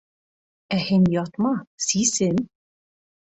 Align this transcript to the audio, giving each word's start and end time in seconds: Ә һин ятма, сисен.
Ә 0.77 0.79
һин 0.85 1.05
ятма, 1.15 1.51
сисен. 1.89 2.41